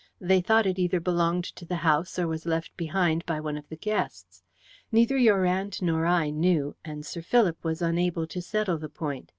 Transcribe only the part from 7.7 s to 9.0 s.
unable to settle the